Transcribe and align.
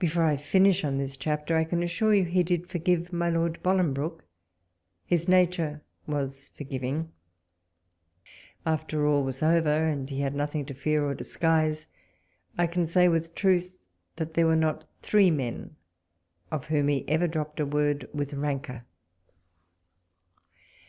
Before 0.00 0.24
I 0.24 0.36
finish 0.38 0.82
on 0.82 0.98
this 0.98 1.16
chapter, 1.16 1.56
I 1.56 1.62
can 1.62 1.84
assure 1.84 2.12
you 2.12 2.24
he 2.24 2.42
did 2.42 2.66
forgive 2.68 3.12
my 3.12 3.30
Lord 3.30 3.62
Boling 3.62 3.94
broke— 3.94 4.24
his 5.14 5.28
nature 5.28 5.82
was 6.04 6.48
forgiving: 6.56 7.12
after 8.66 9.06
all 9.06 9.22
was 9.22 9.40
over, 9.40 9.86
and 9.86 10.10
he 10.10 10.18
had 10.18 10.34
nothing 10.34 10.66
to 10.66 10.74
fear 10.74 11.04
or 11.04 11.14
disguise, 11.14 11.86
I 12.58 12.66
can 12.66 12.88
say 12.88 13.06
with 13.06 13.36
truth, 13.36 13.76
that 14.16 14.34
there 14.34 14.48
were 14.48 14.56
not 14.56 14.82
three 15.00 15.30
men 15.30 15.76
of 16.50 16.64
whom 16.66 16.88
he 16.88 17.08
ever 17.08 17.28
dropped 17.28 17.60
a 17.60 17.64
word 17.64 18.08
with 18.12 18.32
rancour. 18.34 18.84